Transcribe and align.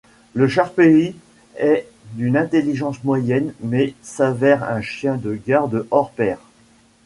Le 0.33 0.47
Shar-peï 0.47 1.13
est 1.57 1.87
d'une 2.13 2.35
intelligence 2.35 3.03
moyenne 3.03 3.53
mais 3.61 3.93
s'avère 4.01 4.63
un 4.63 4.81
chien 4.81 5.15
de 5.17 5.35
garde 5.45 5.85
hors 5.91 6.09
pair. 6.09 6.39